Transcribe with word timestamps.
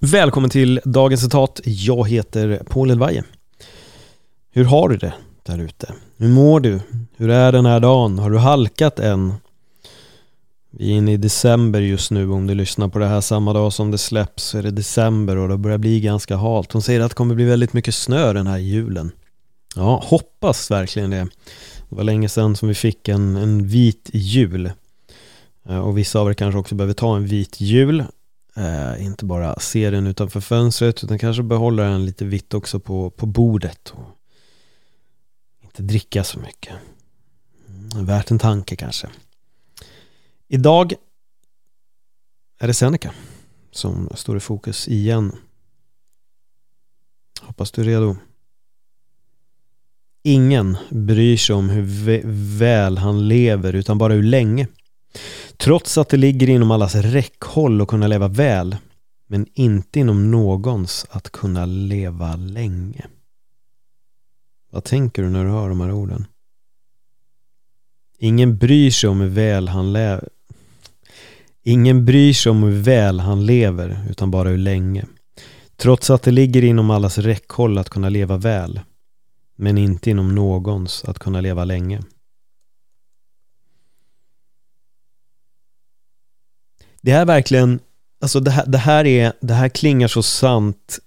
Välkommen 0.00 0.50
till 0.50 0.80
dagens 0.84 1.20
citat. 1.20 1.60
Jag 1.64 2.08
heter 2.08 2.62
Paul 2.70 2.90
Elvaje. 2.90 3.24
Hur 4.50 4.64
har 4.64 4.88
du 4.88 4.96
det 4.96 5.14
där 5.42 5.58
ute? 5.58 5.92
Hur 6.16 6.28
mår 6.28 6.60
du? 6.60 6.80
Hur 7.16 7.30
är 7.30 7.52
den 7.52 7.66
här 7.66 7.80
dagen? 7.80 8.18
Har 8.18 8.30
du 8.30 8.38
halkat 8.38 8.98
än? 8.98 9.34
Vi 10.70 10.92
är 10.92 10.96
inne 10.96 11.12
i 11.12 11.16
december 11.16 11.80
just 11.80 12.10
nu. 12.10 12.30
Om 12.30 12.46
du 12.46 12.54
lyssnar 12.54 12.88
på 12.88 12.98
det 12.98 13.06
här 13.06 13.20
samma 13.20 13.52
dag 13.52 13.72
som 13.72 13.90
det 13.90 13.98
släpps 13.98 14.44
så 14.44 14.58
är 14.58 14.62
det 14.62 14.70
december 14.70 15.36
och 15.36 15.48
det 15.48 15.56
börjar 15.56 15.78
bli 15.78 16.00
ganska 16.00 16.36
halt. 16.36 16.72
Hon 16.72 16.82
säger 16.82 17.00
att 17.00 17.10
det 17.10 17.14
kommer 17.14 17.34
bli 17.34 17.44
väldigt 17.44 17.72
mycket 17.72 17.94
snö 17.94 18.32
den 18.32 18.46
här 18.46 18.58
julen. 18.58 19.10
Ja, 19.76 20.02
hoppas 20.04 20.70
verkligen 20.70 21.10
det. 21.10 21.28
Det 21.88 21.96
var 21.96 22.04
länge 22.04 22.28
sedan 22.28 22.56
som 22.56 22.68
vi 22.68 22.74
fick 22.74 23.08
en, 23.08 23.36
en 23.36 23.66
vit 23.66 24.10
jul. 24.12 24.72
Eh, 25.68 25.78
och 25.78 25.98
vissa 25.98 26.20
av 26.20 26.30
er 26.30 26.34
kanske 26.34 26.58
också 26.58 26.74
behöver 26.74 26.94
ta 26.94 27.16
en 27.16 27.26
vit 27.26 27.60
jul. 27.60 28.04
Eh, 28.58 29.04
inte 29.04 29.24
bara 29.24 29.60
se 29.60 29.90
den 29.90 30.06
utanför 30.06 30.40
fönstret 30.40 31.04
utan 31.04 31.18
kanske 31.18 31.42
behålla 31.42 31.82
den 31.82 32.04
lite 32.06 32.24
vitt 32.24 32.54
också 32.54 32.80
på, 32.80 33.10
på 33.10 33.26
bordet. 33.26 33.90
Och 33.90 34.18
inte 35.60 35.82
dricka 35.82 36.24
så 36.24 36.38
mycket. 36.38 36.74
Mm, 37.68 38.06
värt 38.06 38.30
en 38.30 38.38
tanke 38.38 38.76
kanske. 38.76 39.08
Idag 40.48 40.92
är 42.58 42.66
det 42.66 42.74
Seneca 42.74 43.14
som 43.70 44.08
står 44.14 44.36
i 44.36 44.40
fokus 44.40 44.88
igen. 44.88 45.36
Hoppas 47.40 47.70
du 47.70 47.80
är 47.82 47.86
redo. 47.86 48.16
Ingen 50.22 50.76
bryr 50.90 51.36
sig 51.36 51.56
om 51.56 51.68
hur 51.68 52.22
väl 52.58 52.98
han 52.98 53.28
lever 53.28 53.72
utan 53.72 53.98
bara 53.98 54.12
hur 54.12 54.22
länge. 54.22 54.66
Trots 55.58 55.98
att 55.98 56.08
det 56.08 56.16
ligger 56.16 56.48
inom 56.48 56.70
allas 56.70 56.94
räckhåll 56.94 57.80
att 57.80 57.88
kunna 57.88 58.06
leva 58.06 58.28
väl 58.28 58.76
men 59.26 59.46
inte 59.54 60.00
inom 60.00 60.30
någons 60.30 61.06
att 61.10 61.30
kunna 61.30 61.66
leva 61.66 62.36
länge. 62.36 63.06
Vad 64.70 64.84
tänker 64.84 65.22
du 65.22 65.28
när 65.28 65.44
du 65.44 65.50
hör 65.50 65.68
de 65.68 65.80
här 65.80 65.92
orden? 65.92 66.26
Ingen 68.18 68.58
bryr 68.58 68.90
sig 68.90 69.10
om 69.10 69.20
hur 69.20 69.28
väl 69.28 69.68
han 69.68 69.92
lever 69.92 70.28
Ingen 71.62 72.04
bryr 72.04 72.32
sig 72.32 72.50
om 72.50 72.62
hur 72.62 72.82
väl 72.82 73.20
han 73.20 73.46
lever 73.46 74.06
utan 74.10 74.30
bara 74.30 74.48
hur 74.48 74.58
länge. 74.58 75.04
Trots 75.76 76.10
att 76.10 76.22
det 76.22 76.30
ligger 76.30 76.64
inom 76.64 76.90
allas 76.90 77.18
räckhåll 77.18 77.78
att 77.78 77.88
kunna 77.88 78.08
leva 78.08 78.36
väl 78.36 78.80
men 79.56 79.78
inte 79.78 80.10
inom 80.10 80.34
någons 80.34 81.04
att 81.04 81.18
kunna 81.18 81.40
leva 81.40 81.64
länge. 81.64 82.02
Det 87.08 87.12
är 87.12 87.24
verkligen, 87.24 87.80
alltså 88.22 88.40
det 88.40 88.50
här, 88.50 88.66
det 88.66 88.78
här, 88.78 89.06
är, 89.06 89.32
det 89.40 89.54
här 89.54 89.68
klingar 89.68 90.08
så 90.08 90.22
sant 90.22 90.98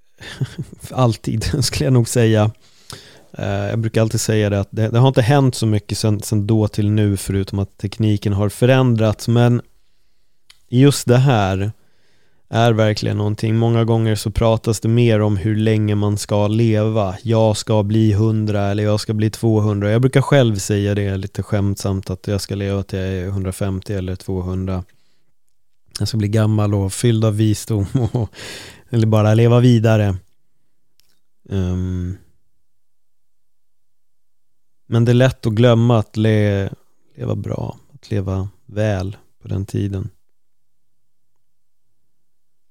alltid, 0.90 1.44
skulle 1.64 1.86
jag 1.86 1.92
nog 1.92 2.08
säga. 2.08 2.50
Eh, 3.32 3.46
jag 3.46 3.78
brukar 3.78 4.00
alltid 4.00 4.20
säga 4.20 4.50
det 4.50 4.60
att 4.60 4.68
det, 4.70 4.88
det 4.88 4.98
har 4.98 5.08
inte 5.08 5.22
hänt 5.22 5.54
så 5.54 5.66
mycket 5.66 5.98
sen, 5.98 6.22
sen 6.22 6.46
då 6.46 6.68
till 6.68 6.90
nu 6.90 7.16
förutom 7.16 7.58
att 7.58 7.78
tekniken 7.78 8.32
har 8.32 8.48
förändrats 8.48 9.28
men 9.28 9.62
just 10.68 11.08
det 11.08 11.18
här 11.18 11.72
är 12.48 12.72
verkligen 12.72 13.16
någonting. 13.16 13.56
Många 13.56 13.84
gånger 13.84 14.14
så 14.14 14.30
pratas 14.30 14.80
det 14.80 14.88
mer 14.88 15.20
om 15.20 15.36
hur 15.36 15.56
länge 15.56 15.94
man 15.94 16.18
ska 16.18 16.48
leva. 16.48 17.16
Jag 17.22 17.56
ska 17.56 17.82
bli 17.82 18.12
100 18.12 18.70
eller 18.70 18.82
jag 18.82 19.00
ska 19.00 19.14
bli 19.14 19.30
200. 19.30 19.90
Jag 19.90 20.00
brukar 20.00 20.22
själv 20.22 20.56
säga 20.56 20.94
det 20.94 21.16
lite 21.16 21.42
skämtsamt 21.42 22.10
att 22.10 22.26
jag 22.26 22.40
ska 22.40 22.54
leva 22.54 22.82
till 22.82 22.98
jag 22.98 23.08
är 23.08 23.26
150 23.26 23.94
eller 23.94 24.16
200. 24.16 24.84
Jag 26.00 26.08
ska 26.08 26.18
bli 26.18 26.28
gammal 26.28 26.74
och 26.74 26.92
fylld 26.92 27.24
av 27.24 27.36
visdom 27.36 27.86
och, 28.12 28.30
eller 28.90 29.06
bara 29.06 29.34
leva 29.34 29.60
vidare. 29.60 30.16
Um, 31.48 32.16
men 34.86 35.04
det 35.04 35.12
är 35.12 35.14
lätt 35.14 35.46
att 35.46 35.52
glömma 35.52 35.98
att 35.98 36.16
le, 36.16 36.70
leva 37.16 37.36
bra, 37.36 37.78
att 37.94 38.10
leva 38.10 38.48
väl 38.66 39.16
på 39.42 39.48
den 39.48 39.66
tiden 39.66 40.10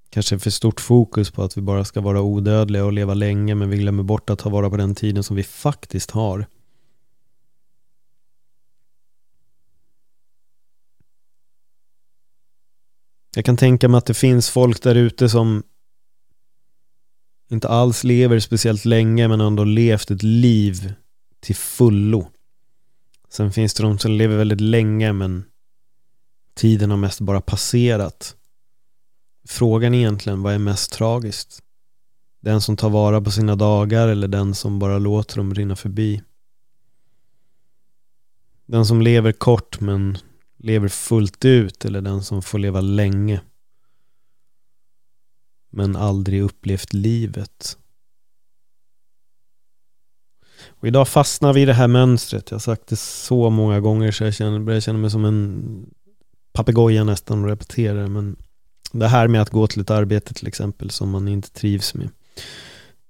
kanske 0.09 0.39
för 0.39 0.50
stort 0.50 0.79
fokus 0.79 1.31
på 1.31 1.44
att 1.44 1.57
vi 1.57 1.62
bara 1.62 1.85
ska 1.85 2.01
vara 2.01 2.22
odödliga 2.22 2.85
och 2.85 2.94
leva 2.94 3.13
länge 3.13 3.56
men 3.56 3.69
vi 3.69 3.78
glömmer 3.78 4.03
bort 4.03 4.29
att 4.29 4.39
ta 4.39 4.50
vara 4.50 4.69
på 4.69 4.78
den 4.78 4.95
tiden 4.95 5.23
som 5.23 5.35
vi 5.35 5.44
faktiskt 5.44 6.12
har. 6.12 6.45
Jag 13.35 13.45
kan 13.45 13.57
tänka 13.57 13.90
mig 13.90 13.97
att 13.97 14.06
det 14.06 14.13
finns 14.13 14.50
folk 14.50 14.81
där 14.81 14.95
ute 14.95 15.29
som 15.29 15.63
inte 17.50 17.67
alls 17.67 18.03
lever 18.03 18.40
speciellt 18.40 18.85
länge 18.85 19.28
men 19.28 19.41
ändå 19.41 19.63
levt 19.63 20.12
ett 20.12 20.23
liv 20.23 20.94
till 21.39 21.56
fullo. 21.56 22.31
Sen 23.29 23.51
finns 23.51 23.73
det 23.73 23.84
de 23.84 24.00
som 24.00 24.12
lever 24.12 24.38
väldigt 24.38 24.62
länge 24.62 25.13
men 25.13 25.45
tiden 26.53 26.89
har 26.89 26.97
mest 26.97 27.19
bara 27.19 27.41
passerat. 27.41 28.35
Frågan 29.47 29.94
är 29.94 29.97
egentligen, 29.97 30.41
vad 30.41 30.53
är 30.53 30.59
mest 30.59 30.91
tragiskt? 30.91 31.63
Den 32.41 32.62
som 32.62 32.78
tar 32.78 32.89
vara 32.89 33.22
på 33.22 33.31
sina 33.31 33.56
dagar 33.56 34.07
eller 34.07 34.28
den 34.28 34.56
som 34.56 34.79
bara 34.79 35.00
låter 35.00 35.38
dem 35.38 35.53
rinna 35.53 35.75
förbi? 35.75 36.22
Den 38.66 38.85
som 38.85 39.01
lever 39.01 39.31
kort 39.31 39.79
men 39.79 40.18
lever 40.59 40.87
fullt 40.87 41.45
ut 41.45 41.85
eller 41.85 42.01
den 42.01 42.23
som 42.23 42.41
får 42.41 42.59
leva 42.59 42.81
länge 42.81 43.41
men 45.69 45.95
aldrig 45.95 46.41
upplevt 46.41 46.93
livet? 46.93 47.77
Och 50.67 50.87
idag 50.87 51.07
fastnar 51.07 51.53
vi 51.53 51.61
i 51.61 51.65
det 51.65 51.73
här 51.73 51.87
mönstret. 51.87 52.51
Jag 52.51 52.55
har 52.55 52.59
sagt 52.59 52.87
det 52.87 52.95
så 52.95 53.49
många 53.49 53.79
gånger 53.79 54.11
så 54.11 54.23
jag 54.23 54.33
känner, 54.33 54.59
börjar 54.59 54.81
känna 54.81 54.99
mig 54.99 55.11
som 55.11 55.25
en 55.25 55.85
papegoja 56.51 57.03
nästan 57.03 57.43
och 57.43 57.49
repeterar 57.49 58.07
men 58.07 58.35
det 58.91 59.07
här 59.07 59.27
med 59.27 59.41
att 59.41 59.49
gå 59.49 59.67
till 59.67 59.81
ett 59.81 59.89
arbete 59.89 60.33
till 60.33 60.47
exempel 60.47 60.89
som 60.89 61.09
man 61.09 61.27
inte 61.27 61.51
trivs 61.51 61.93
med. 61.93 62.09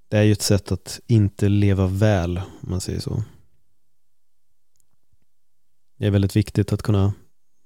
Det 0.08 0.18
är 0.18 0.24
ju 0.24 0.32
ett 0.32 0.42
sätt 0.42 0.72
att 0.72 1.00
inte 1.08 1.50
leva 1.50 1.88
väl, 1.88 2.38
om 2.38 2.70
man 2.70 2.82
säger 2.82 3.00
så. 3.00 3.24
Det 5.98 6.08
är 6.08 6.12
väldigt 6.12 6.36
viktigt 6.36 6.74
att 6.74 6.82
kunna 6.82 7.14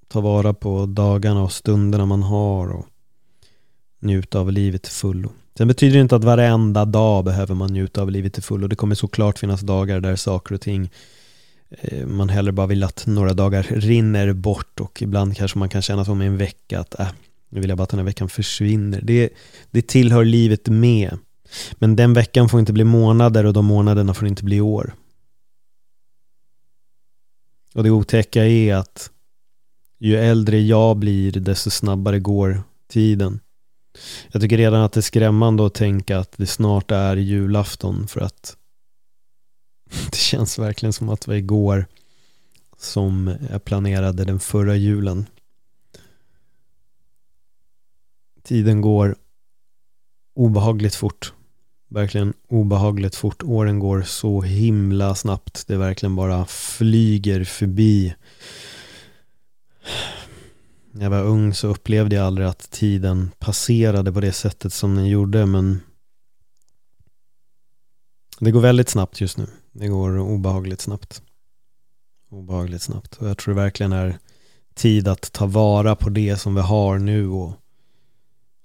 ta 0.08 0.22
vara 0.22 0.54
på 0.54 0.86
dagarna 0.86 1.44
och 1.44 1.52
stunderna 1.52 2.06
man 2.06 2.24
har 2.24 2.68
och 2.68 2.86
njuta 4.00 4.40
av 4.40 4.52
livet 4.52 4.84
till 4.84 4.92
fullo. 4.92 5.32
Sen 5.58 5.68
betyder 5.68 5.96
det 5.96 6.02
inte 6.02 6.16
att 6.16 6.24
varenda 6.24 6.86
dag 6.86 7.26
behöver 7.26 7.56
man 7.56 7.74
njuta 7.74 8.02
av 8.02 8.12
livet 8.12 8.34
till 8.34 8.44
fullo. 8.44 8.68
Det 8.68 8.76
kommer 8.76 8.96
såklart 8.96 9.40
finnas 9.40 9.62
dagar 9.62 10.00
där 10.00 10.16
saker 10.16 10.56
och 10.56 10.62
ting 10.62 10.90
eh, 11.70 12.08
man 12.08 12.30
hellre 12.30 12.52
bara 12.52 12.68
vill 12.68 12.84
att 12.84 13.04
några 13.08 13.34
dagar 13.34 13.64
rinner 13.64 14.34
bort 14.34 14.80
och 14.80 15.02
ibland 15.02 15.38
kanske 15.38 15.60
man 15.60 15.70
kan 15.70 15.82
känna 15.82 16.06
som 16.06 16.22
i 16.22 16.26
en 16.26 16.38
vecka 16.38 16.80
att 16.80 17.00
äh, 17.00 17.08
nu 17.50 17.60
vill 17.60 17.70
jag 17.70 17.78
bara 17.78 17.84
att 17.84 17.90
den 17.90 18.00
här 18.00 18.06
veckan 18.06 18.30
försvinner. 18.30 19.02
Det, 19.04 19.30
det 19.72 19.88
tillhör 19.88 20.26
livet 20.26 20.68
med. 20.68 21.18
Men 21.74 21.96
den 21.96 22.14
veckan 22.14 22.50
får 22.50 22.60
inte 22.60 22.74
bli 22.74 22.84
månader 22.84 23.46
och 23.46 23.54
de 23.54 23.66
månaderna 23.66 24.14
får 24.14 24.28
inte 24.28 24.44
bli 24.44 24.62
år. 24.62 24.94
Och 27.74 27.84
det 27.84 27.92
otäcka 27.92 28.46
är 28.46 28.76
att 28.76 29.10
ju 30.04 30.18
äldre 30.18 30.60
jag 30.60 30.98
blir 30.98 31.32
desto 31.32 31.70
snabbare 31.70 32.20
går 32.20 32.64
tiden. 32.88 33.40
Jag 34.32 34.42
tycker 34.42 34.58
redan 34.58 34.82
att 34.82 34.94
det 34.94 35.00
är 35.00 35.02
skrämmande 35.02 35.66
att 35.66 35.74
tänka 35.74 36.20
att 36.20 36.34
det 36.38 36.48
snart 36.48 36.92
är 36.92 37.18
julafton 37.18 38.08
för 38.08 38.22
att 38.22 38.58
det 40.12 40.18
känns 40.18 40.60
verkligen 40.60 40.94
som 40.94 41.10
att 41.10 41.22
det 41.22 41.28
var 41.28 41.36
igår 41.36 41.86
som 42.78 43.36
jag 43.52 43.64
planerade 43.64 44.26
den 44.26 44.40
förra 44.40 44.76
julen. 44.76 45.26
Tiden 48.44 48.82
går 48.82 49.16
obehagligt 50.36 50.96
fort. 50.96 51.34
Verkligen 51.90 52.34
obehagligt 52.48 53.16
fort. 53.16 53.44
Åren 53.44 53.80
går 53.80 54.02
så 54.02 54.42
himla 54.42 55.16
snabbt. 55.16 55.68
Det 55.68 55.78
verkligen 55.78 56.16
bara 56.16 56.46
flyger 56.46 57.44
förbi. 57.44 58.16
När 60.96 61.06
jag 61.06 61.10
var 61.10 61.24
ung 61.24 61.54
så 61.54 61.68
upplevde 61.68 62.16
jag 62.16 62.26
aldrig 62.26 62.48
att 62.48 62.72
tiden 62.72 63.32
passerade 63.40 64.12
på 64.14 64.22
det 64.22 64.32
sättet 64.32 64.74
som 64.74 64.96
den 64.96 65.08
gjorde 65.08 65.46
men 65.46 65.80
det 68.40 68.52
går 68.52 68.62
väldigt 68.62 68.90
snabbt 68.90 69.22
just 69.22 69.38
nu. 69.38 69.48
Det 69.72 69.88
går 69.88 70.20
obehagligt 70.20 70.82
snabbt. 70.82 71.22
Obehagligt 72.32 72.82
snabbt. 72.82 73.16
Och 73.16 73.30
jag 73.30 73.38
tror 73.38 73.56
det 73.56 73.62
verkligen 73.62 73.94
är 73.94 74.18
tid 74.74 75.08
att 75.08 75.32
ta 75.32 75.46
vara 75.46 75.96
på 75.96 76.10
det 76.10 76.38
som 76.38 76.56
vi 76.56 76.62
har 76.62 76.98
nu 76.98 77.30
och 77.30 77.54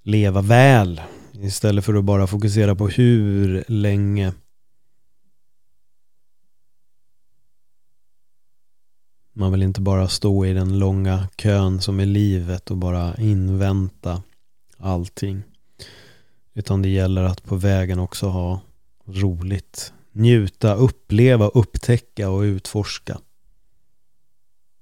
leva 0.02 0.40
väl 0.40 1.00
istället 1.32 1.84
för 1.84 1.94
att 1.94 2.04
bara 2.04 2.26
fokusera 2.26 2.74
på 2.74 2.88
hur 2.88 3.64
länge 3.68 4.32
Man 9.38 9.52
vill 9.52 9.62
inte 9.62 9.80
bara 9.80 10.08
stå 10.08 10.46
i 10.46 10.52
den 10.52 10.78
långa 10.78 11.28
kön 11.36 11.80
som 11.80 12.00
är 12.00 12.06
livet 12.06 12.70
och 12.70 12.76
bara 12.76 13.14
invänta 13.16 14.22
allting. 14.76 15.42
Utan 16.54 16.82
det 16.82 16.88
gäller 16.88 17.22
att 17.22 17.44
på 17.44 17.56
vägen 17.56 17.98
också 17.98 18.28
ha 18.28 18.60
roligt. 19.04 19.92
Njuta, 20.12 20.74
uppleva, 20.74 21.48
upptäcka 21.48 22.30
och 22.30 22.40
utforska. 22.40 23.18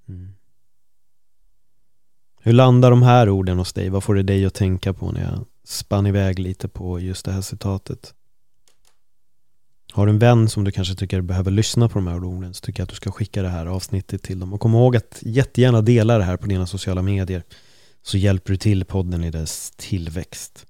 Mm. 0.09 0.33
Hur 2.41 2.53
landar 2.53 2.91
de 2.91 3.03
här 3.03 3.29
orden 3.29 3.59
hos 3.59 3.73
dig? 3.73 3.89
Vad 3.89 4.05
får 4.05 4.15
det 4.15 4.23
dig 4.23 4.47
att 4.47 4.55
tänka 4.55 4.93
på 4.93 5.13
när 5.13 5.23
jag 5.23 5.45
spann 5.65 6.07
iväg 6.07 6.39
lite 6.39 6.69
på 6.69 7.01
just 7.01 7.25
det 7.25 7.33
här 7.33 7.43
citatet? 7.43 8.15
Har 9.97 10.07
du 10.07 10.13
en 10.13 10.19
vän 10.19 10.49
som 10.49 10.65
du 10.65 10.71
kanske 10.71 10.95
tycker 10.95 11.21
behöver 11.21 11.51
lyssna 11.51 11.89
på 11.89 11.99
de 11.99 12.07
här 12.07 12.25
orden 12.25 12.55
så 12.55 12.61
tycker 12.61 12.81
jag 12.81 12.85
att 12.85 12.91
du 12.91 12.97
ska 12.97 13.11
skicka 13.11 13.43
det 13.43 13.49
här 13.49 13.67
avsnittet 13.67 14.23
till 14.23 14.41
dem. 14.41 14.53
Och 14.53 14.61
kom 14.61 14.75
ihåg 14.75 14.97
att 14.97 15.19
jättegärna 15.21 15.83
dela 15.83 16.19
det 16.19 16.25
här 16.25 16.37
på 16.37 16.47
dina 16.47 16.67
sociala 16.67 17.03
medier 17.03 17.43
så 18.03 18.19
hjälper 18.19 18.53
du 18.53 18.57
till 18.57 18.85
podden 18.85 19.25
i 19.25 19.31
dess 19.31 19.73
tillväxt. 19.77 20.67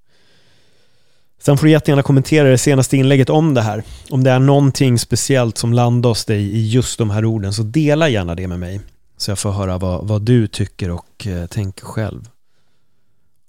Sen 1.38 1.58
får 1.58 1.66
du 1.66 1.70
jättegärna 1.70 2.02
kommentera 2.02 2.48
det 2.48 2.58
senaste 2.58 2.96
inlägget 2.96 3.30
om 3.30 3.54
det 3.54 3.62
här. 3.62 3.82
Om 4.10 4.24
det 4.24 4.30
är 4.30 4.38
någonting 4.38 4.98
speciellt 4.98 5.58
som 5.58 5.72
landar 5.72 6.08
hos 6.08 6.24
dig 6.24 6.42
i 6.42 6.68
just 6.68 6.98
de 6.98 7.10
här 7.10 7.24
orden 7.24 7.52
så 7.52 7.62
dela 7.62 8.08
gärna 8.08 8.34
det 8.34 8.48
med 8.48 8.60
mig. 8.60 8.80
Så 9.16 9.30
jag 9.30 9.38
får 9.38 9.50
höra 9.50 9.78
vad, 9.78 10.08
vad 10.08 10.22
du 10.22 10.46
tycker 10.46 10.90
och 10.90 11.26
eh, 11.26 11.46
tänker 11.46 11.84
själv. 11.84 12.28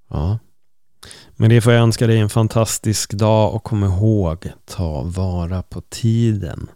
Ja. 0.10 0.40
Men 1.40 1.50
det 1.50 1.62
får 1.62 1.74
jag 1.74 1.82
önska 1.82 2.08
dig 2.08 2.20
en 2.20 2.30
fantastisk 2.30 3.14
dag 3.14 3.54
och 3.56 3.64
kom 3.64 3.84
ihåg, 3.84 4.52
ta 4.66 5.02
vara 5.02 5.64
på 5.64 5.82
tiden. 5.82 6.70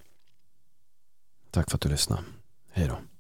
Tack 1.52 1.70
för 1.70 1.78
att 1.78 1.82
du 1.82 1.90
lyssnade. 1.90 2.24
Hej 2.72 2.88
då. 2.88 3.11